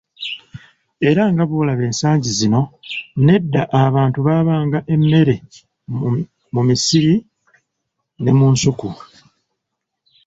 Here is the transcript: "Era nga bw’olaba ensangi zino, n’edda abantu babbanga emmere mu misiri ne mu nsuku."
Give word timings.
"Era 1.09 1.23
nga 1.31 1.43
bw’olaba 1.49 1.83
ensangi 1.89 2.29
zino, 2.39 2.61
n’edda 3.25 3.61
abantu 3.85 4.19
babbanga 4.27 4.79
emmere 4.93 5.35
mu 6.53 6.61
misiri 6.67 7.15
ne 8.21 8.31
mu 8.37 8.47
nsuku." 8.53 8.89